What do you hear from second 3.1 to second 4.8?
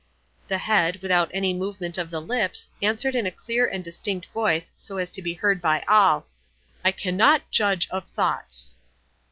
in a clear and distinct voice,